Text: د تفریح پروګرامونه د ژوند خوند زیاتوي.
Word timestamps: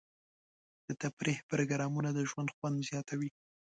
د 0.87 0.89
تفریح 1.01 1.37
پروګرامونه 1.49 2.09
د 2.13 2.19
ژوند 2.29 2.49
خوند 2.55 2.77
زیاتوي. 2.89 3.29